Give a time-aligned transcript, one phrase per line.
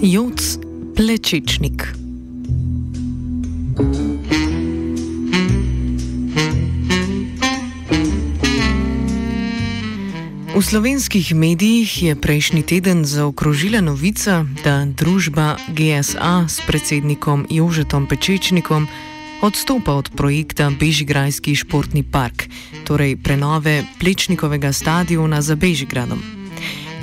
[0.00, 0.56] Joc
[0.96, 1.84] Plečičnik.
[10.56, 18.88] V slovenskih medijih je prejšnji teden zaokrožila novica, da družba GSA s predsednikom Jožetom Pečečnikom
[19.44, 22.48] odstopa od projekta Bežigrajski športni park,
[22.88, 26.39] torej prenove Plečnikovega stadiona za Bežigradom.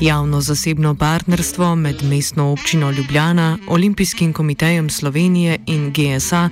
[0.01, 6.49] Javno-zasebno partnerstvo med mestno občino Ljubljana, Olimpijskim komitejem Slovenije in GSA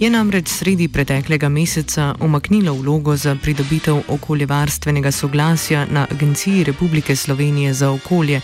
[0.00, 7.74] je namreč sredi preteklega meseca umaknilo vlogo za pridobitev okoljevarstvenega soglasja na Agenciji Republike Slovenije
[7.74, 8.40] za okolje,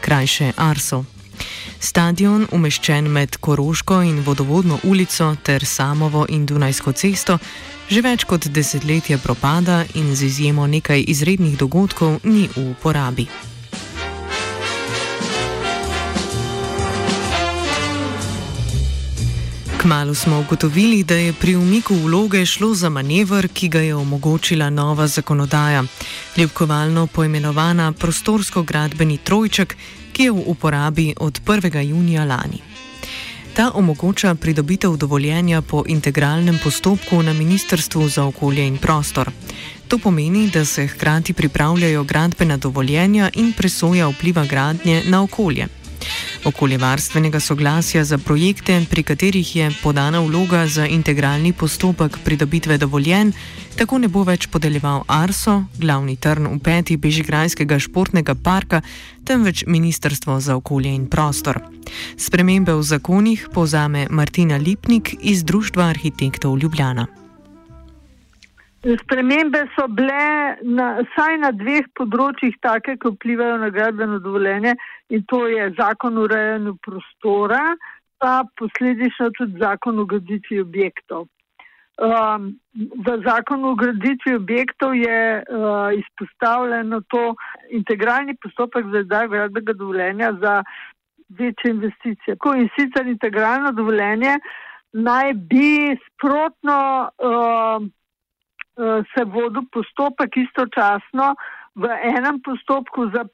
[0.00, 1.04] krajše ARSO.
[1.80, 7.38] Stadion, umeščen med Koroško in vodovodno ulico ter Samovo in Dunajsko cesto,
[7.88, 13.53] že več kot desetletje propada in z izjemo nekaj izrednih dogodkov ni v uporabi.
[19.84, 24.70] Kmalo smo ugotovili, da je pri umiku vloge šlo za manevr, ki ga je omogočila
[24.70, 25.84] nova zakonodaja,
[26.36, 29.76] ljubkovalno poimenovana prostorsko-gradbeni trojček,
[30.12, 31.80] ki je v uporabi od 1.
[31.80, 32.62] junija lani.
[33.54, 39.30] Ta omogoča pridobitev dovoljenja po integralnem postopku na Ministrstvu za okolje in prostor.
[39.88, 45.83] To pomeni, da se hkrati pripravljajo gradbena dovoljenja in presoja vpliva gradnje na okolje
[46.44, 53.32] okoljevarstvenega soglasja za projekte, pri katerih je podana vloga za integralni postopek pridobitve dovoljen,
[53.76, 58.82] tako ne bo več podeljeval Arso, glavni trn v peti Bežigrajskega športnega parka,
[59.24, 61.60] temveč Ministrstvo za okolje in prostor.
[62.16, 67.23] Spremembe v zakonih povzame Martina Lipnik iz Društva arhitektov Ljubljana.
[68.84, 70.86] Spremembe so bile na,
[71.16, 74.74] saj na dveh področjih take, ki vplivajo na gradbeno dovoljenje
[75.08, 77.62] in to je zakon o urejanju prostora,
[78.20, 81.24] pa posledično tudi zakon o graditvi objektov.
[81.94, 87.24] Um, v zakonu o graditvi objektov je uh, izpostavljeno to
[87.70, 90.54] integralni postopek za izdaj gradbenega dovoljenja za
[91.40, 92.36] večje investicije.
[92.36, 94.36] Ko in sicer integralno dovoljenje
[94.92, 97.92] naj bi sprotno uh,
[99.14, 101.34] se vodi postopek istočasno
[101.74, 103.24] v enem postopku za,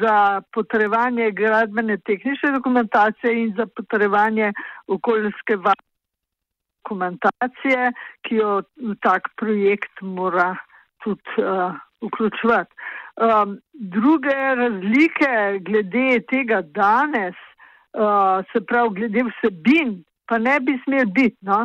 [0.00, 4.52] za potrebovanje gradbene tehnične dokumentacije in za potrebovanje
[4.86, 5.56] okoljske
[6.84, 7.92] dokumentacije,
[8.22, 8.62] ki jo
[9.00, 10.56] tak projekt mora
[11.04, 11.72] tudi uh,
[12.04, 12.74] vključevati.
[13.16, 17.34] Um, druge razlike glede tega danes,
[17.96, 21.38] uh, se pravi glede vsebin, pa ne bi smel biti.
[21.40, 21.64] No?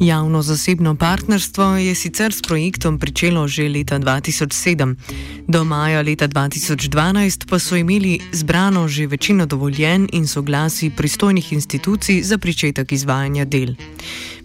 [0.00, 4.94] Javno-zasebno partnerstvo je sicer s projektom pričelo že leta 2007.
[5.48, 12.22] Do maja leta 2012 pa so imeli zbrano že večino dovoljen in soglasi pristojnih institucij
[12.22, 13.74] za pričetek izvajanja del.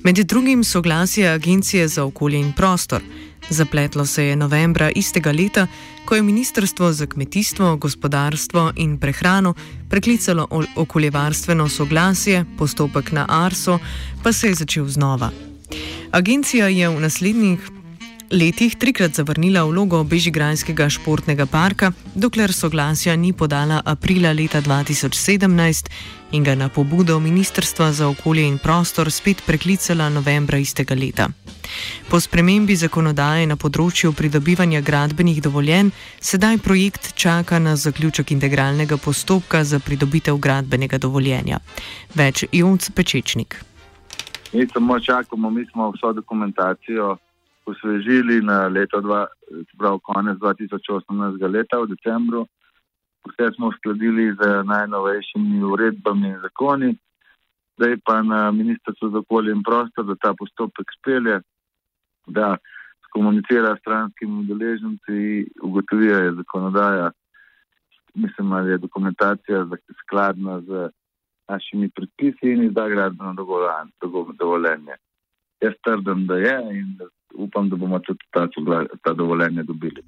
[0.04, 3.02] Med drugim soglasje Agencije za okolje in prostor.
[3.50, 5.68] Zapletlo se je novembra istega leta,
[6.06, 9.54] ko je Ministrstvo za kmetijstvo, gospodarstvo in prehrano
[9.96, 13.80] preklicalo okoljevarstveno soglasje, postopek na Arso
[14.24, 15.30] pa se je začel znova.
[16.12, 17.60] Agencija je v naslednjih
[18.32, 25.90] letih trikrat zavrnila vlogo Bežigrajskega športnega parka, dokler soglasja ni podala aprila leta 2017
[26.32, 31.28] in ga na pobudo Ministrstva za okolje in prostor spet preklicala novembra istega leta.
[32.10, 39.64] Po spremembi zakonodaje na področju pridobivanja gradbenih dovoljenj, sedaj projekt čaka na zaključek integralnega postopka
[39.64, 41.60] za pridobitev gradbenega dovoljenja.
[42.16, 43.62] Več Jonc Pečečnik.
[44.54, 47.18] Mi samo čakamo, mi smo vso dokumentacijo
[47.66, 49.26] osvežili na leto, dva,
[49.78, 51.52] prav konec 2018.
[51.52, 52.46] leta v decembru.
[53.26, 56.96] Vse smo uskladili z najnovejšimi uredbami in zakoni,
[57.78, 61.40] zdaj pa na Ministrstvu za okolje in prostor, da ta postopek spelje,
[62.28, 62.58] da
[63.16, 67.12] komunicira s stranskimi udeleženci, ugotovijo, je zakonodaja,
[68.14, 69.68] mislim, ali je dokumentacija
[70.02, 70.90] skladna z
[71.48, 73.34] našimi predpisi in izda gradbeno
[74.40, 74.96] dovoljenje.
[75.62, 76.98] Jaz trdim, da je in
[77.38, 78.48] upam, da bomo tudi ta,
[79.04, 80.02] ta dovoljenje dobili.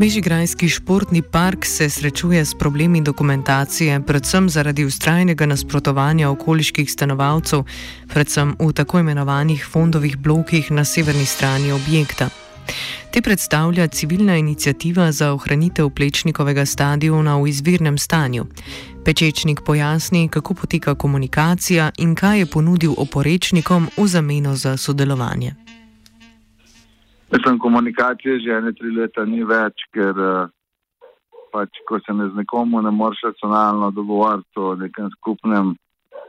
[0.00, 7.64] Bežigrajski športni park se srečuje s problemi dokumentacije, predvsem zaradi ustrajnega nasprotovanja okoliških stanovalcev,
[8.08, 12.28] predvsem v tako imenovanih fondovih blokih na severni strani objekta.
[13.12, 18.46] Te predstavlja civilna inicijativa za ohranitev plečnikovega stadiona v izvirnem stanju.
[19.04, 25.50] Pečečnik pojasni, kako poteka komunikacija in kaj je ponudil oporečnikom v zameno za sodelovanje.
[27.32, 30.14] Mislim, komunikacije že ene tri leta ni več, ker
[31.52, 35.74] pač, ko se ne z nekomu ne moreš racionalno dogovarjati o nekem skupnem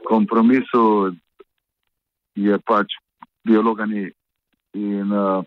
[0.08, 1.12] kompromisu,
[2.34, 2.96] je pač
[3.44, 4.08] biologa ni.
[4.74, 5.44] In uh,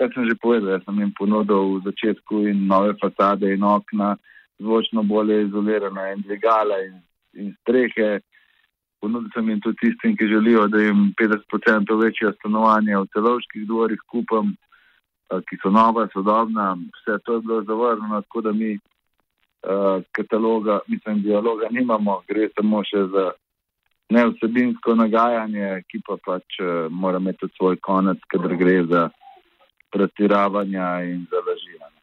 [0.00, 4.16] jaz sem že povedal, jaz sem jim ponudil v začetku in nove fasade in okna,
[4.58, 7.00] zvočno bolje izolirane in dvigala in,
[7.34, 8.20] in strehe.
[9.00, 14.00] Ponudil sem jim tudi tistim, ki želijo, da jim 50% večje stanovanje v celovških dvorih
[14.10, 14.56] kupam
[15.28, 21.22] ki so nova, sodobna, vse to je bilo zavrnjeno, tako da mi uh, kataloga, mislim,
[21.22, 23.30] dialoga nimamo, gre samo še za
[24.10, 29.08] neosebinsko nagajanje, ki pa pač uh, mora imeti svoj konec, kadar gre za
[29.92, 31.97] pretiravanja in za laživanje.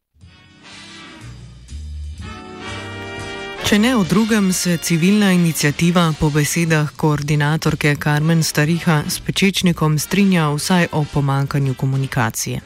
[3.65, 10.51] Če ne v drugem, se civilna inicijativa po besedah koordinatorke Karmen Stariha s pečečnikom strinja
[10.53, 12.59] vsaj o pomankanju komunikacije.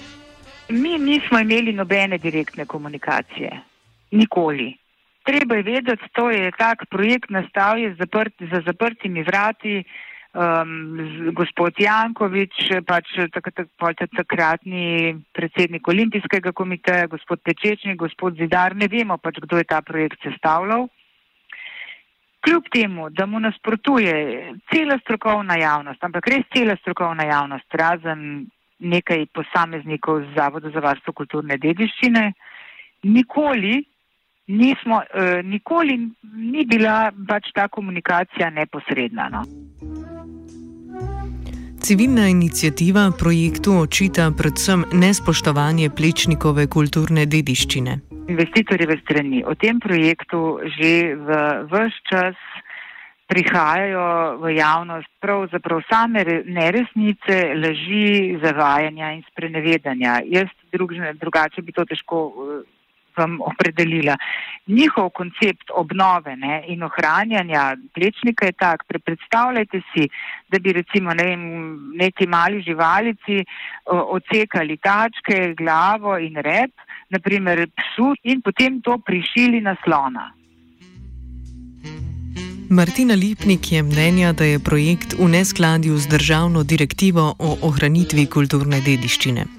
[0.69, 3.61] Mi nismo imeli nobene direktne komunikacije.
[4.11, 4.75] Nikoli.
[5.23, 9.83] Treba je vedeti, to je tak projekt nastavljen zaprt, za zaprtimi vrati.
[10.29, 18.75] Um, gospod Jankovič, pač tak, tak, tak, takratni predsednik olimpijskega komiteja, gospod Pečečnik, gospod Zidar,
[18.77, 20.85] ne vemo pač, kdo je ta projekt sestavljal.
[22.45, 24.13] Kljub temu, da mu nasprotuje
[24.69, 28.45] cela strokovna javnost, ampak res cela strokovna javnost, razen
[28.79, 32.33] nekaj posameznikov z Zavoda za varstvo kulturne dediščine.
[33.09, 33.81] Nikoli,
[34.47, 35.97] nismo, eh, nikoli
[36.37, 39.29] ni bila pač ta komunikacija neposredna.
[39.33, 39.43] No.
[41.89, 47.95] Civilna inicijativa projektu očita predvsem nespoštovanje plečnikove kulturne dediščine.
[48.29, 50.41] Investitorjeve strani o tem projektu
[50.75, 51.39] že v
[51.71, 52.37] vse čas
[53.33, 60.21] prihajajo v javnost pravzaprav same neresnice, laži, zavajanja in sprenevedanja.
[60.29, 62.21] Jaz drugne, drugače bi to težko
[63.19, 64.15] vam opredelila.
[64.67, 70.07] Njihov koncept obnove ne, in ohranjanja plečnika je tak, predstavljajte si,
[70.49, 71.29] da bi recimo ne
[72.03, 76.71] neki mali živalici uh, odsekali tačke, glavo in rep,
[77.09, 80.31] naprimer psu in potem to prišili na slona.
[82.69, 88.77] Martina Lipnik je mnenja, da je projekt v neskladju z državno direktivo o ohranitvi kulturne
[88.85, 89.58] dediščine.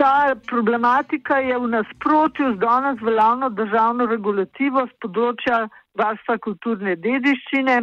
[0.00, 5.58] Ta problematika je v nasprotju z danes veljavno državno regulativo z področja
[6.00, 7.74] varstva kulturne dediščine.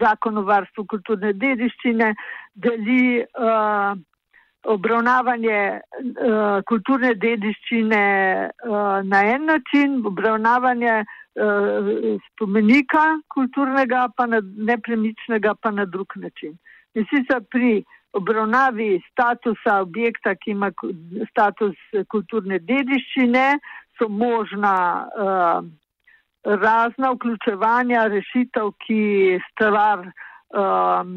[0.00, 2.08] Zakon o varstvu kulturne dediščine
[2.66, 3.94] deli uh,
[4.74, 8.04] obravnavanje uh, kulturne dediščine
[8.50, 11.94] uh, na en način, obravnavanje uh,
[12.32, 13.04] spomenika
[13.36, 16.58] kulturnega, pa na nepremičnega, pa na drug način.
[16.98, 20.70] In sicer pri obravnavi statusa objekta, ki ima
[21.30, 21.76] status
[22.08, 23.46] kulturne dediščine,
[23.98, 25.66] so možna uh,
[26.44, 29.02] razna vključevanja rešitev, ki
[29.50, 31.12] stvar um,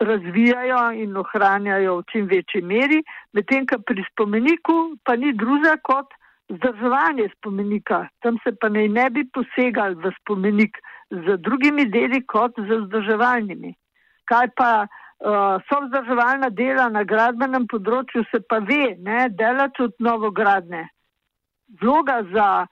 [0.00, 6.14] razvijajo in ohranjajo v čim večji meri, medtem ko pri spomeniku pa ni druga kot
[6.48, 10.78] vzdrževanje spomenika, tam se pa naj ne bi posegali v spomenik
[11.10, 13.74] z drugimi deli kot z vzdrževalnimi.
[14.28, 19.94] Kaj pa uh, so vzdrževalna dela na gradbenem področju, se pa ve, ne, dela tudi
[19.98, 20.88] novogradne.
[21.82, 22.66] Vloga za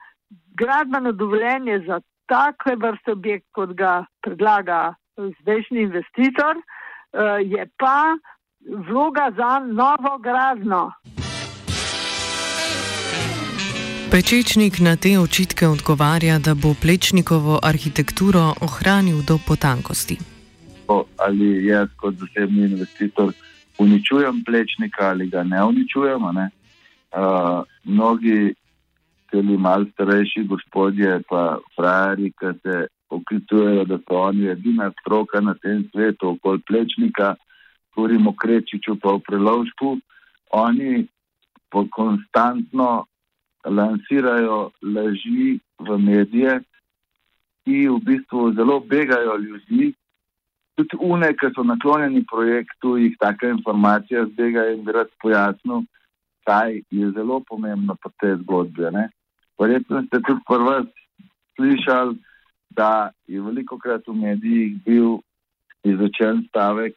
[0.57, 8.15] gradbeno dovoljenje za takve vrste objekt, kot ga predlaga zdajšnji investitor, uh, je pa
[8.89, 10.91] vloga za novogradno.
[14.11, 20.36] Pečečnik na te očitke odgovarja, da bo plečnikovo arhitekturo ohranil do potankosti.
[21.17, 23.33] Ali jaz kot zasebni investitor
[23.77, 26.21] uničujem plečnika ali ga ne uničujem.
[26.33, 26.49] Ne?
[27.11, 28.53] Uh, mnogi
[29.31, 35.53] tudi malo starejši gospodje, pa frajeri, ki se oklicujejo, da so oni edina stroka na
[35.53, 37.35] tem svetu, okoli plečnika,
[37.95, 39.97] govorimo o Krečiču, pa o prelovšku.
[40.51, 41.07] Oni
[41.69, 43.05] po konstantno
[43.65, 46.59] lansirajo laži v medije,
[47.65, 49.93] ki v bistvu zelo begajo ljudi.
[50.77, 55.85] Tudi une, ki so naklonjeni projektu, jih taka informacija zbega in bi rad pojasnil,
[56.45, 58.91] kaj je zelo pomembno po tej zgodbi.
[58.93, 59.07] Ne?
[59.59, 60.77] Verjetno ste tudi prvi
[61.55, 62.15] slišali,
[62.77, 65.17] da je veliko krat v medijih bil
[65.83, 66.93] izrečen stavek,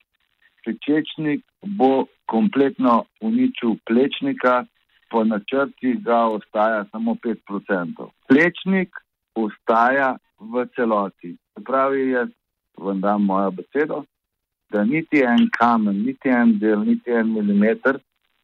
[0.60, 4.64] Pečečnik bo kompletno uničil plečnika,
[5.10, 8.08] po načrtih ga ostaja samo 5%.
[8.28, 8.92] Plečnik
[9.34, 11.32] ostaja v celoti.
[11.64, 12.28] Pravi, jaz
[12.80, 14.04] vam dam mojo besedo,
[14.70, 18.00] da niti en kamen, niti en del, niti en milimeter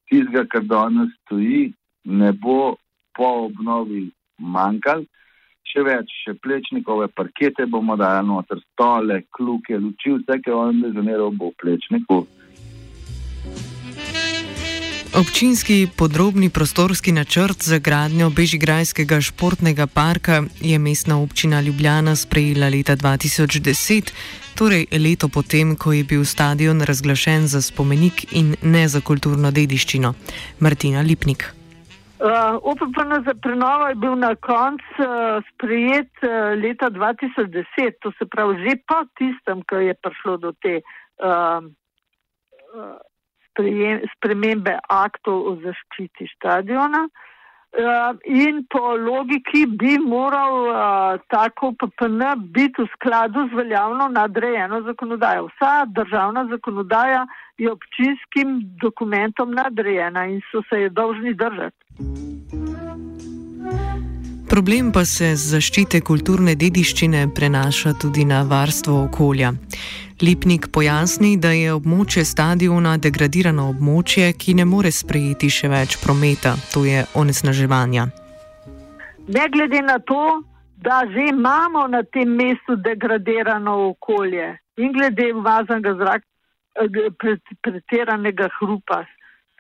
[0.09, 1.73] tistega, kar danes stoji,
[2.05, 2.77] ne bo
[3.17, 4.07] po obnovi
[4.39, 5.05] manjkal.
[5.67, 11.33] Še več, še plečnikove parkete bomo dali noter, stole, kluke, luči, vse, kar on dezoniral,
[11.35, 12.21] bo v plečniku.
[15.21, 22.97] Občinski podrobni prostorski načrt za gradnjo Bežigrajskega športnega parka je mestna občina Ljubljana sprejela leta
[22.97, 24.13] 2010,
[24.59, 30.13] torej leto potem, ko je bil stadion razglašen za spomenik in ne za kulturno dediščino.
[30.61, 31.49] Martina Lipnik.
[31.49, 35.09] Uh, OPPN za prenovo je bil na koncu uh,
[35.49, 40.81] sprejet uh, leta 2010, to se pravi že po tistem, ko je prišlo do te
[41.25, 42.97] uh, uh,
[44.17, 47.07] spremembe aktov o zaščiti stadiona.
[47.77, 52.23] Uh, in po logiki bi moral uh, tako PPN
[52.55, 55.51] biti v skladu z veljavno nadrejeno zakonodajo.
[55.51, 57.27] Vsa državna zakonodaja
[57.59, 61.77] je občinskim dokumentom nadrejena in so se je dolžni držati.
[64.49, 69.51] Problem pa se z zaščite kulturne dediščine prenaša tudi na varstvo okolja.
[70.23, 76.55] Lipnik pojasni, da je območje stadiona degradirano območje, ki ne more sprejeti še več prometa,
[76.73, 78.07] to je onesnaževanja.
[79.29, 80.41] Ne glede na to,
[80.81, 86.25] da že imamo na tem mestu degradirano okolje in glede umazanega zraka,
[86.81, 89.05] eh, pretiranega hrupa,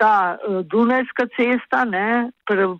[0.00, 2.30] ta uh, Dunajska cesta ne,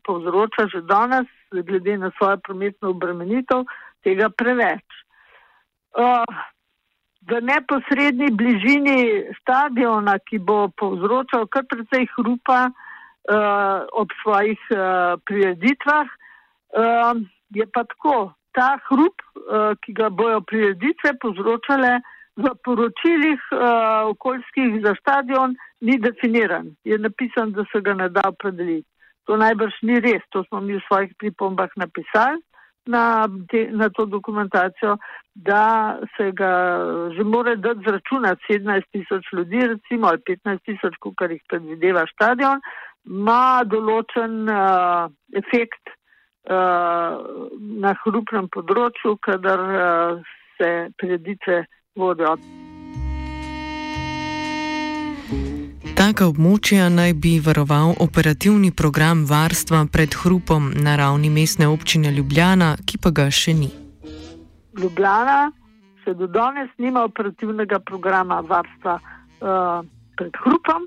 [0.04, 3.64] povzroča že danes, glede na svojo prometno obremenitev,
[4.04, 4.84] tega preveč.
[5.96, 6.24] Uh,
[7.26, 8.98] v neposrednji bližini
[9.40, 17.14] stadiona, ki bo povzročal kar precej hrupa uh, ob svojih uh, prireditvah, uh,
[17.50, 18.32] je pa tako.
[18.56, 22.00] Ta hrup, uh, ki ga bojo prireditve povzročale
[22.40, 26.70] v poročilih uh, okoljskih za stadion, ni definiran.
[26.84, 28.88] Je napisan, da se ga ne da opredeliti.
[29.26, 32.38] To najbrž ni res, to smo mi v svojih pripombah napisali
[32.86, 34.96] na, te, na to dokumentacijo,
[35.34, 36.52] da se ga
[37.16, 42.60] že more dati zračunati 17 tisoč ljudi, recimo, ali 15 tisoč, kar jih predvideva stadion,
[43.06, 45.92] ima določen uh, efekt
[46.50, 47.20] uh,
[47.86, 51.66] na hrupnem področju, kadar uh, se preditve
[51.96, 52.34] vodijo.
[56.06, 62.68] Taka območja naj bi varoval operativni program varstva pred hrupom na ravni mestne občine Ljubljana,
[62.86, 63.70] ki pa ga še ni.
[64.78, 65.50] Ljubljana
[66.04, 69.82] še do danes nima operativnega programa varstva uh,
[70.14, 70.86] pred hrupom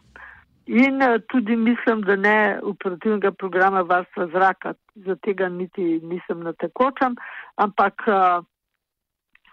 [0.86, 2.38] in uh, tudi mislim, da ne
[2.72, 4.78] operativnega programa varstva zraka.
[5.04, 7.20] Za tega niti nisem na tekočem,
[7.60, 8.40] ampak uh,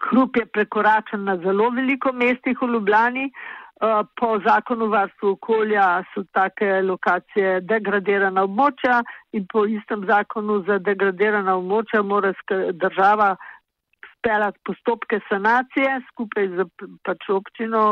[0.07, 3.27] hrup je prekoračen na zelo veliko mestih v Ljubljani.
[3.27, 3.66] Eh,
[4.15, 9.03] po zakonu varstva okolja so take lokacije degradirana območja
[9.37, 12.33] in po istem zakonu za degradirana območja mora
[12.73, 13.35] država
[14.17, 16.65] speljati postopke sanacije skupaj z
[17.05, 17.83] pač občino,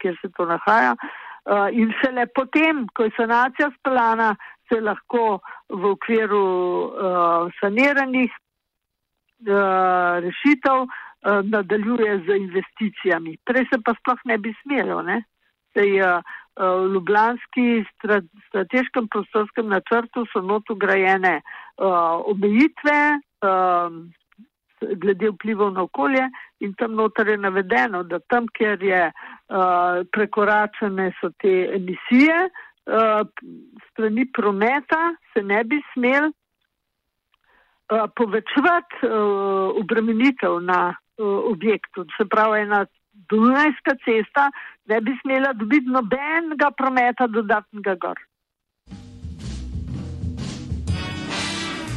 [0.00, 0.96] kjer se to nahaja.
[0.96, 4.34] Eh, in šele potem, ko je sanacija speljana,
[4.68, 5.38] se lahko
[5.68, 6.46] v okviru
[6.90, 8.32] uh, saniranih
[10.24, 13.36] rešitev Eh, nadaljuje z investicijami.
[13.44, 15.02] Prej se pa sploh ne bi smelo.
[15.02, 15.22] Ne?
[15.74, 16.20] Sej, uh,
[16.56, 17.84] v Ljubljanski
[18.48, 21.86] strateškem prostorskem načrtu so not ugrajene uh,
[22.32, 23.92] omejitve uh,
[24.80, 26.28] glede vplivov na okolje
[26.60, 33.28] in tam noter je navedeno, da tam, kjer je uh, prekoračene so te emisije, uh,
[33.90, 40.94] strani prometa se ne bi smel uh, povečevati uh, obremenitev na
[41.24, 42.06] objektu.
[42.16, 42.86] Se pravi, ena
[43.28, 44.50] Dunajska cesta
[44.86, 48.18] ne bi smela dobiti nobenega prometa dodatnega gor.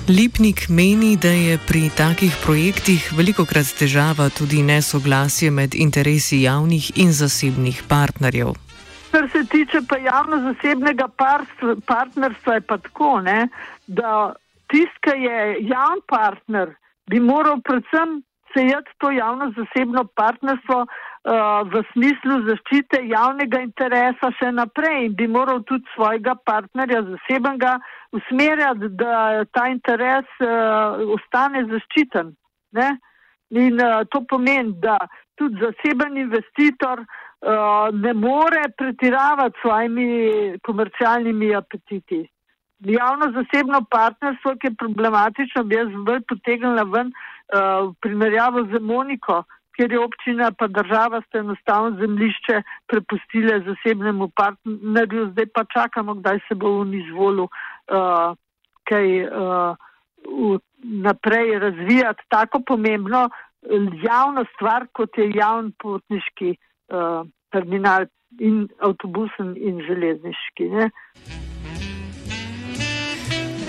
[0.09, 6.87] Lipnik meni, da je pri takih projektih veliko krat težava tudi nesoglasje med interesi javnih
[6.97, 8.55] in zasebnih partnerjev.
[9.11, 11.07] Kar se tiče pa javno-zasebnega
[11.85, 13.47] partnerstva, je pa tako, ne,
[13.85, 14.33] da
[14.67, 15.37] tisti, ki je
[15.69, 16.73] javni partner,
[17.05, 18.21] bi moral predvsem
[18.53, 20.89] sejati to javno-zasebno partnerstvo uh,
[21.71, 27.77] v smislu zaščite javnega interesa še naprej in bi moral tudi svojega partnerja zasebnega
[28.15, 32.35] usmerjati, da ta interes uh, ostane zaščiten.
[32.77, 32.89] Ne?
[33.49, 34.97] In uh, to pomeni, da
[35.39, 37.05] tudi zaseben investitor
[37.95, 42.25] ne more pretiravati svojimi komercialnimi apetiti.
[42.79, 47.13] Javno-zasebno partnerstvo, ki je problematično, bi jaz bolj potegnila ven
[47.53, 49.43] v primerjavo z Moniko,
[49.75, 56.39] kjer je občina pa država ste enostavno zemlišče prepustile zasebnemu partnerju, zdaj pa čakamo, kdaj
[56.47, 58.35] se bo on izvolil uh,
[58.83, 63.29] kaj uh, naprej razvijati tako pomembno
[64.03, 68.05] javno stvar, kot je javni potniški uh, terminal
[68.39, 70.69] in avtobusen in železniški.
[70.75, 70.89] Ne?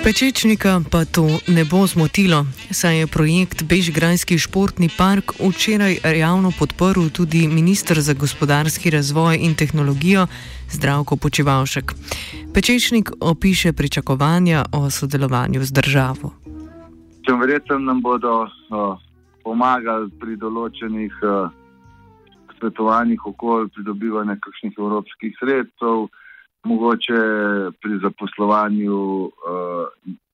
[0.00, 7.12] Pečečnika pa to ne bo zmotilo, saj je projekt Bežgrajski športni park včeraj javno podprl
[7.12, 10.24] tudi ministr za gospodarski razvoj in tehnologijo
[10.72, 11.92] Zdravko Počevalšek.
[12.54, 16.32] Pečečnik opiše pričakovanja o sodelovanju z državo.
[17.20, 18.96] Če verjetno nam bodo o,
[19.44, 21.48] pomagali pri določenih o,
[22.56, 26.08] svetovanjih okolj, pridobivanju kakšnih evropskih sredstev
[26.64, 27.20] mogoče
[27.80, 29.32] pri zaposlovanju uh,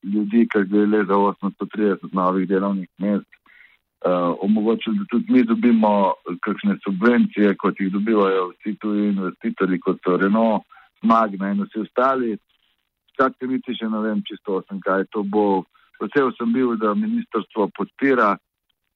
[0.02, 6.12] ljudi, ki gre le za 830 novih delovnih mest, uh, omogočili, da tudi mi dobimo
[6.42, 10.62] kakšne subvencije, kot jih dobivajo vsi tuji investitorji, kot so Renault,
[11.02, 12.36] Magna in vsi ostali.
[13.12, 15.64] Skratka, niti še ne vem čisto, sem, kaj to bo.
[16.00, 18.34] Vesel sem bil, da ministrstvo podpira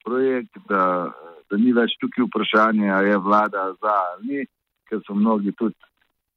[0.05, 1.09] projekt, da,
[1.49, 4.45] da ni več tukaj vprašanje, ali je vlada za ali ni,
[4.89, 5.77] ker so mnogi tudi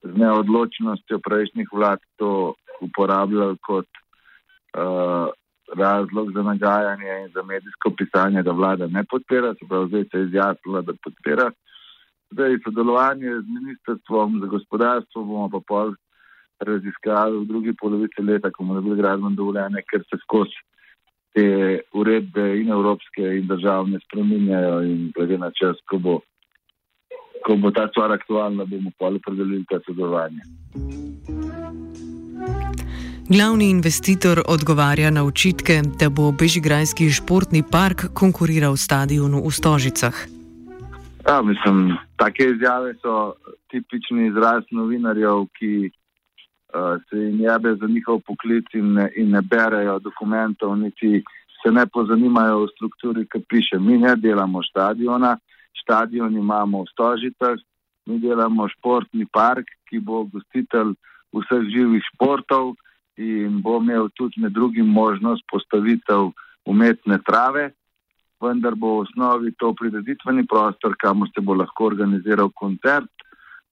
[0.05, 5.33] z neodločnostjo prejšnjih vlad to uporabljali kot uh,
[5.73, 10.19] razlog za nagajanje in za medijsko pisanje, da vlada ne podpira, se pravi, zdaj se
[10.19, 11.51] je izjasnila, da podpira.
[12.31, 15.95] Zdaj sodelovanje z ministrstvom za gospodarstvo bomo pa pol
[16.61, 20.61] raziskali v drugi polovici leta, ko bomo dobili gradbeno dovoljenje, ker se skozi
[21.35, 26.21] te uredbe in evropske in državne spreminjajo in glede na čas, ko bo
[27.45, 30.43] ko bo ta stvar aktualna, bomo pa opredelili ta sodelovanje.
[33.29, 40.17] Glavni investitor odgovarja na očitke, da bo Bežigrajski športni park konkuriral stadionu v Stožicah.
[41.29, 43.33] Ja, mislim, take izjave so
[43.71, 49.41] tipični izraz novinarjev, ki uh, se jim jebe za njihov poklic in ne, in ne
[49.43, 51.25] berejo dokumentov, niti
[51.63, 53.79] se ne pozanimajo o strukturi, ki piše.
[53.81, 55.39] Mi ne delamo stadiona,
[55.83, 57.59] stadion imamo v Stožicah,
[58.07, 60.95] mi delamo športni park, ki bo gostitelj
[61.35, 62.75] vseh živih športov
[63.17, 66.33] in bo imel tudi med drugim možnost postavitev
[66.67, 67.71] umetne trave,
[68.41, 73.11] vendar bo v osnovi to prireditveni prostor, kamor se bo lahko organiziral koncert,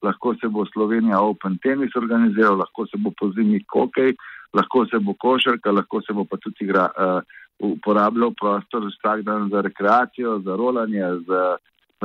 [0.02, 4.14] lahko se bo Slovenija Open Tennis organiziral, lahko se bo po zimi hokej,
[4.54, 7.20] lahko se bo košarka, lahko se bo pa tudi igra, uh,
[7.62, 11.42] uporabljal prostor vsak dan za rekreacijo, za rolanje, za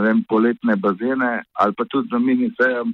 [0.02, 2.94] vem, poletne bazene ali pa tudi za mini sejem.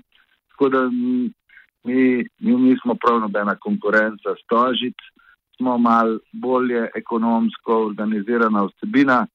[0.51, 4.95] Tako da mi, mi nismo prav nobena konkurenca stožic,
[5.57, 9.25] smo mal bolje ekonomsko organizirana vsebina,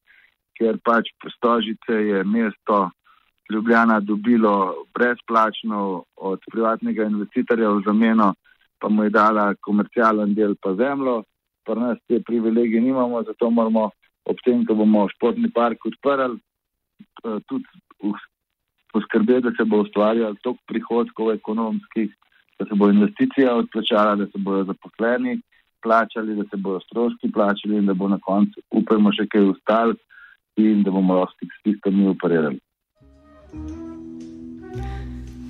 [0.59, 2.89] ker pač stožice je mesto
[3.51, 8.35] Ljubljana dobilo brezplačno od privatnega investitorja v zameno,
[8.79, 11.23] pa mu je dala komercialen del pa zemljo,
[11.65, 13.91] pa nas te privilegije nimamo, zato moramo
[14.25, 16.37] ob tem, ko bomo športni park odprli,
[17.47, 17.65] tudi
[18.93, 22.11] poskrbeti, da se bo ustvarjalo toliko prihodkov ekonomskih,
[22.59, 25.41] da se bo investicija odplačala, da se bodo zaposleni
[25.83, 29.95] plačali, da se bodo stroški plačali in da bo na koncu, upajmo, še kaj ustali
[30.57, 32.59] in da bomo lahko s tistimi operirali.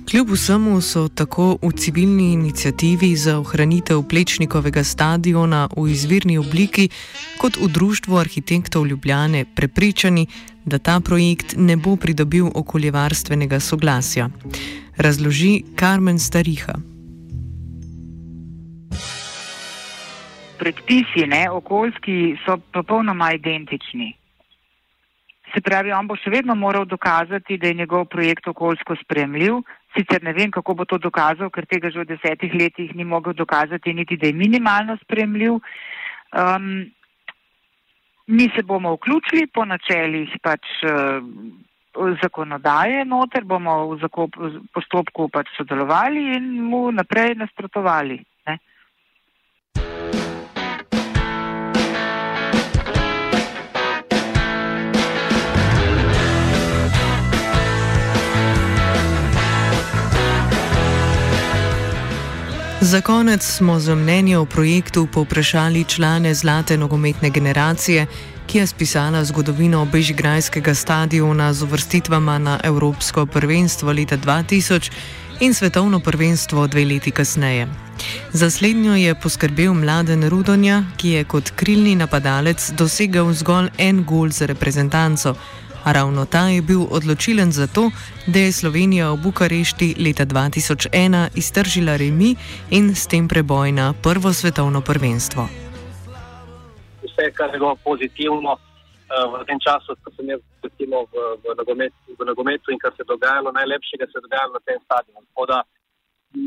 [0.09, 6.89] Kljub vsemu so tako v civilni inicijativi za ohranitev Plečnikovega stadiona v izvirni obliki,
[7.37, 10.25] kot v Društvu arhitektov Ljubljane prepričani,
[10.69, 14.29] da ta projekt ne bo pridobil okoljevarstvenega soglasja.
[14.97, 16.75] Razloži Karmen Stariha.
[20.59, 24.13] Predpisi, ne, okoljski, so popolnoma identični.
[25.53, 29.63] Se pravi, on bo še vedno moral dokazati, da je njegov projekt okoljsko spremljiv.
[29.95, 33.33] Sicer ne vem, kako bo to dokazal, ker tega že v desetih letih ni mogel
[33.33, 35.57] dokazati, niti da je minimalno spremljiv.
[36.29, 36.91] Um,
[38.29, 44.09] mi se bomo vključili po načelih pač uh, zakonodaje noter, bomo v
[44.73, 48.19] postopku pač sodelovali in mu naprej nasprotovali.
[62.89, 68.05] Za konec smo za mnenje o projektu povprašali člane zlate nogometne generacije,
[68.47, 74.91] ki je spisala zgodovino Bežigrajskega stadiona z uvrstitvama na Evropsko prvenstvo leta 2000
[75.39, 77.67] in svetovno prvenstvo dve leti kasneje.
[78.33, 84.29] Za slednjo je poskrbel mladen Rudonja, ki je kot krilni napadalec dosegel zgolj en gol
[84.29, 85.35] za reprezentanco.
[85.89, 87.83] A ravno ta je bil odločilen za to,
[88.33, 92.31] da je Slovenija v Bukarešti leta 2001 iztržila remi
[92.77, 95.41] in s tem preboj na prvo svetovno prvenstvo.
[97.03, 98.61] Vse, kar je bilo pozitivno uh,
[99.41, 103.01] v tem času, ko sem jaz recimo, v, v, nogomet, v nogometu in kar se
[103.01, 105.25] je dogajalo, najlepšega se je dogajalo na tem stadionu.
[105.33, 105.57] Tako da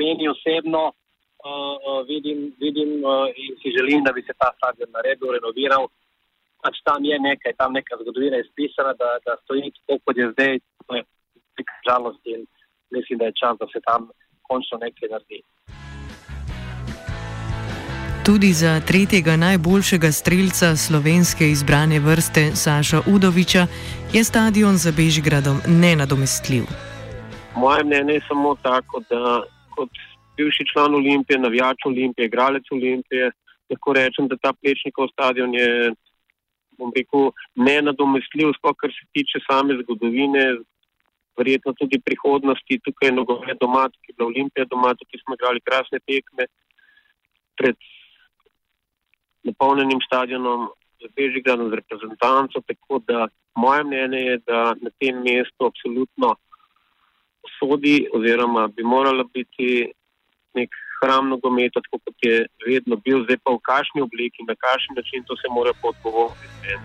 [0.02, 5.35] meni osebno uh, vidim, vidim uh, in si želim, da bi se ta stadion naredil,
[5.35, 5.90] renoviral
[6.62, 10.27] pač tam je nekaj, tam neka zgodovina je spisana, da, da stoji tako, kot je
[10.33, 11.03] zdaj, to je
[11.57, 12.46] velika žalost in
[12.90, 14.09] mislim, da je čas, da se tam
[14.48, 15.42] končno nekaj naredi.
[18.27, 23.66] Tudi za tretjega najboljšega streljca slovenske izbrane vrste Saša Udoviča
[24.14, 26.64] je stadion za Bežigradom nenadomestljiv.
[27.57, 29.42] Moje mnenje je samo tako, da
[29.75, 29.90] kot
[30.37, 33.31] bivši član Olimpije, navijač Olimpije, igralec Olimpije,
[33.70, 35.92] lahko rečem, da ta plečnikov stadion je
[36.83, 40.45] bom rekel, nenadomestljiv, sploh kar se tiče same zgodovine,
[41.38, 42.81] verjetno tudi prihodnosti.
[42.85, 46.49] Tukaj je nogomet doma, ki je bila Olimpija doma, tukaj smo igrali krasne tekme
[47.57, 47.77] pred
[49.49, 50.68] napolnjenim stadionom
[51.03, 52.62] z Bežigradom, z reprezentanco.
[52.66, 56.37] Tako da moje mnenje je, da na tem mestu absolutno
[57.59, 59.90] sodi oziroma bi morala biti
[60.55, 60.71] nek
[61.03, 65.25] hram nogometa, tako kot je vedno bil, zdaj pa v kakšni obliki, na kakšen način
[65.27, 66.79] to se mora podgovoriti.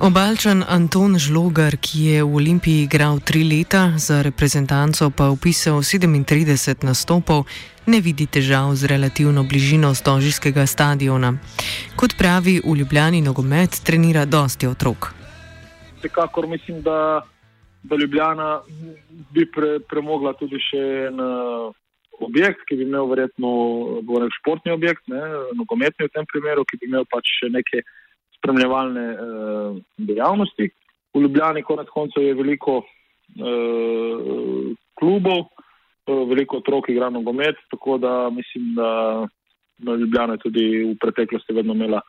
[0.00, 6.84] Obalčan Anton Žlogar, ki je v Olimpiji igral tri leta, za reprezentanco pa upisal 37
[6.84, 7.48] nastopov,
[7.86, 11.32] ne vidi težav z relativno bližino stožijskega stadiona.
[11.96, 15.14] Kot pravi, v Ljubljani nogomet trenira dosti otrok.
[15.98, 17.24] Vsekakor mislim, da,
[17.88, 18.60] da Ljubljana
[19.34, 21.20] bi pre, premogla tudi še en
[22.24, 23.50] objekt, ki bi imel verjetno
[24.06, 25.20] nek športni objekt, ne,
[25.58, 27.82] nogometni v tem primeru, ki bi imel pač še neke
[28.38, 30.70] spremljevalne uh, dejavnosti.
[31.16, 38.30] V Ljubljani konec koncev je veliko uh, klubov, uh, veliko otrok igra nogomet, tako da
[38.30, 38.90] mislim, da,
[39.78, 42.02] da Ljubljana je tudi v preteklosti vedno imela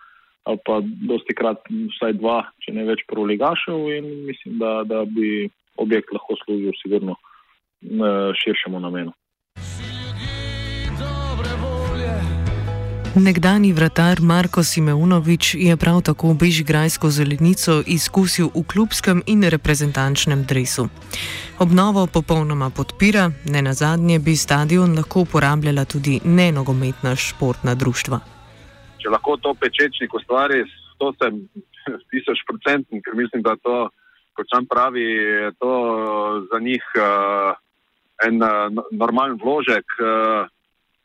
[0.47, 5.49] ali pa dosti krat vsaj dva, če ne več proligašev in mislim, da, da bi
[5.77, 9.13] objekt lahko služil sigurno uh, širšemu namenu.
[13.17, 20.85] Nekdani vratar Marko Simeunovič je prav tako bežigrajsko zelenico izkusil v klubskem in reprezentančnem dresu.
[21.59, 28.19] Obnovo popolnoma podpira, ne na zadnje bi stadion lahko uporabljala tudi nenogometna športna društva.
[29.01, 30.61] Če lahko to pečečnik ustvari,
[31.01, 31.41] to sem
[32.13, 33.89] tisoč procentni, ker mislim, da to,
[34.37, 35.73] kot sam pravi, je to
[36.51, 37.57] za njih uh,
[38.27, 39.97] en uh, normalen vložek.
[39.97, 40.45] Uh,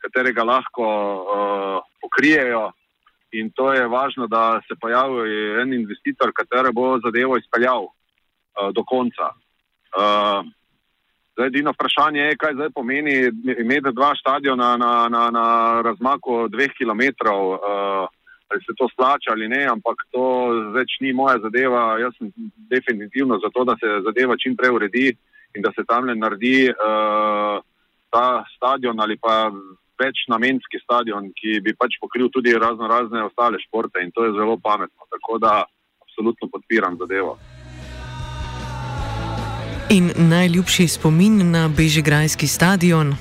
[0.03, 2.71] katerega lahko uh, pokrijejo.
[3.33, 8.83] In to je važno, da se pojavi en investitor, kateri bo zadevo izpeljal uh, do
[8.85, 9.31] konca.
[9.93, 10.43] Uh,
[11.33, 13.15] zdaj, edino vprašanje je, kaj zdaj pomeni
[13.65, 15.45] imeti dva stadiona na, na, na
[15.81, 17.41] razmaku dveh kilometrov.
[17.55, 18.05] Uh,
[18.53, 20.23] ali se to splača ali ne, ampak to
[20.77, 21.97] več ni moja zadeva.
[21.99, 22.31] Jaz sem
[22.69, 25.07] definitivno za to, da se zadeva čim prej uredi
[25.55, 27.61] in da se tam le naredi uh,
[28.13, 29.51] ta stadion ali pa
[30.03, 34.57] večnamenski stadion, ki bi pač pokril tudi razno razne ostale športe in to je zelo
[34.57, 35.09] pametno.
[35.09, 35.63] Tako da
[36.05, 37.37] absolutno podpiram zadevo.
[39.89, 43.13] In najljubši spomin na Bežigrajski stadion?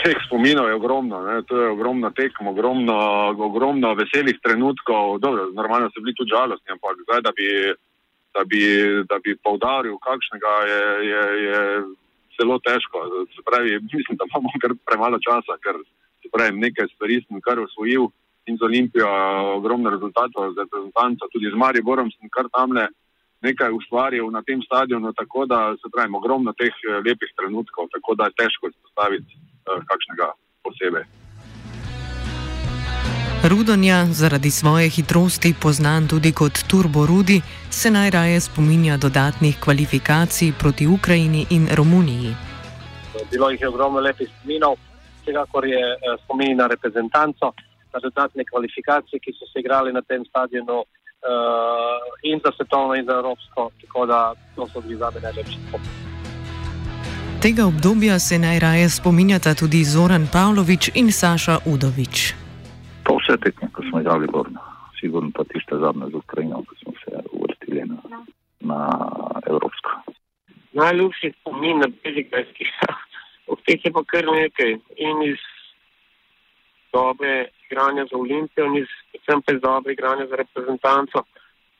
[0.00, 1.42] Vseh spominov je ogromno, ne?
[1.44, 2.96] to je ogromno tekem, ogromno,
[3.36, 5.20] ogromno veselih trenutkov.
[5.20, 7.48] Dobro, normalno so bili tudi žalostni, ampak zdaj, da bi,
[8.32, 8.62] da bi,
[9.04, 11.58] da bi poudaril, kakšnega je, je, je
[12.40, 12.96] zelo težko.
[13.36, 15.76] Se pravi, mislim, da imamo kar premalo časa, ker
[16.32, 18.08] pravim, nekaj stvari sem kar osvojil
[18.48, 19.10] in z Olimpijo
[19.60, 22.88] ogromno rezultatov, z reprezentanco, tudi z Mariborom sem kar tamle
[23.44, 28.16] nekaj ustvaril na tem stadionu, tako da se pravi, ogromno teh eh, lepih trenutkov, tako
[28.16, 29.49] da je težko izpostaviti
[29.90, 30.26] kakšnega
[30.62, 31.04] posebej.
[33.48, 40.86] Rudonja, zaradi svoje hitrosti poznan tudi kot Turbo Rudi, se najraje spominja dodatnih kvalifikacij proti
[40.86, 42.34] Ukrajini in Romuniji.
[43.30, 44.76] Bilo jih je ogromno lepih spominov,
[45.22, 47.52] vsekakor je eh, spomin na reprezentanco,
[47.92, 50.86] na dodatne kvalifikacije, ki so se igrali na tem stadionu uh,
[52.22, 53.70] in za svetovno, in za evropsko.
[53.80, 56.09] Tako da to so bili zame najlepši spomini.
[57.42, 62.16] Tega obdobja se najraje spominjata tudi Zoran Pavlović in Saša Udovič.
[63.04, 64.60] Pa vse tekme, ko smo igrali Gorno,
[65.00, 67.98] sigurno pa tiste zadnje z Ukrajino, ko smo se uvrstili na,
[68.70, 68.80] na
[69.50, 69.90] Evropsko.
[70.72, 72.64] Najljubši spomin na Bežigrajski,
[73.52, 74.70] od teh je pa kar nekaj
[75.08, 75.40] in iz
[76.92, 81.18] dobe igranja za Olimpijo in iz, predvsem pa iz dobe igranja za reprezentanco.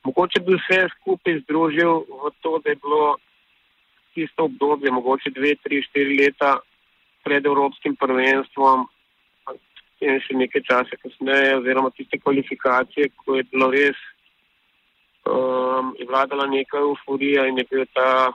[0.03, 3.17] Mogoče bi vse skupaj združil v to, da je bilo
[4.13, 6.57] tisto obdobje, mogoče dve, tri, štiri leta
[7.23, 8.87] pred Evropskim prvenstvom
[10.01, 13.97] in še nekaj časa kasneje, oziroma tiste kvalifikacije, ko je bilo res,
[15.29, 18.31] um, je vladala neka euforija in je bil ta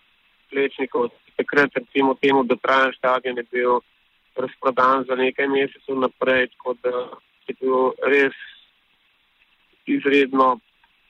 [0.50, 3.80] plečnikov, takrat recimo temu dotrajan stadion je bil
[4.36, 6.94] razprodan za nekaj mesecev naprej, tako da
[7.48, 8.38] je bil res
[9.86, 10.60] izredno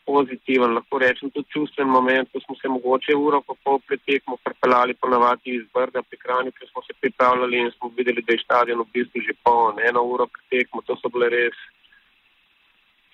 [0.07, 4.39] pozitiven, lahko rečem tudi čustven moment, ko smo se mogoče uro pa pol pred tekmo
[4.45, 8.45] prepeljali ponavadi iz Brda pri Kranju, ker smo se pripravljali in smo videli, da je
[8.45, 11.59] stadion v bistvu že poln, eno uro pred tekmo, to so bile res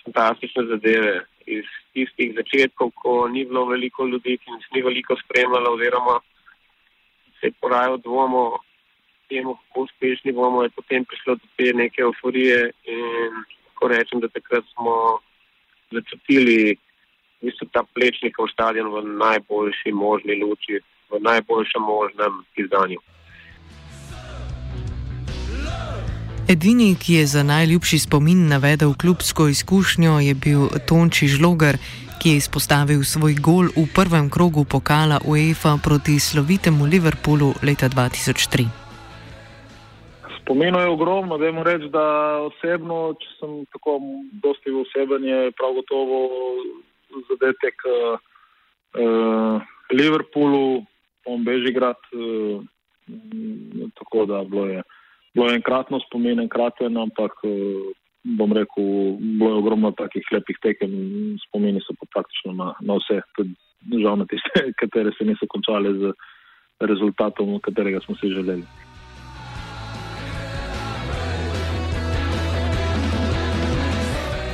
[0.04, 1.20] fantastične zadeve.
[1.42, 6.20] Iz tistih začetkov, ko ni bilo veliko ljudi, ki nas ni veliko spremljalo oziroma
[7.40, 8.58] se je porajal dvomo
[9.28, 13.32] temu, kako uspešni bomo, je potem prišlo do te neke euforije in
[13.66, 15.18] lahko rečem, da takrat smo
[15.92, 16.76] začutili
[17.40, 23.00] v bistvu ta plečnikov stadion v najboljši možni luči, v najboljšem možnem izdanju.
[26.48, 31.78] Edini, ki je za najljubši spomin navedel klubsko izkušnjo, je bil Tonči Žlogar,
[32.22, 38.81] ki je izpostavil svoj gol v prvem krogu pokala UEFA proti slovitemu Liverpoolu leta 2003.
[40.42, 42.04] Spomenul je ogromno, da jim reči, da
[42.48, 43.98] osebno, če sem tako
[44.42, 46.18] dosti oseben, je prav gotovo
[47.28, 48.18] zadetek uh,
[48.98, 49.62] uh,
[49.94, 50.82] Liverpoolu,
[51.30, 52.64] on Bežigrad, uh,
[53.94, 54.82] tako da bilo je,
[55.34, 60.92] bilo je enkratno spomin, enkraten, ampak uh, bom rekel, bilo je ogromno takih lepih tekem,
[61.46, 65.94] spomini so pa praktično na, na vse, tudi žal na tiste, katere se niso končale
[65.94, 66.16] z
[66.82, 68.91] rezultatom, katerega smo si želeli.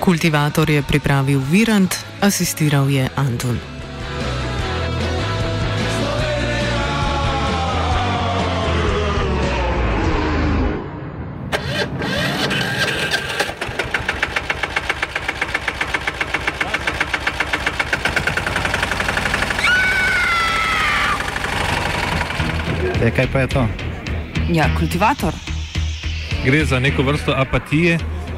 [0.08, 1.92] Kultivator je pripravil Virant,
[2.24, 3.58] asistiral je Anton.
[23.04, 23.68] E, kaj pa je to?
[24.48, 25.36] Ja, kultivator.
[26.44, 28.17] Gre za neko vrsto apatije.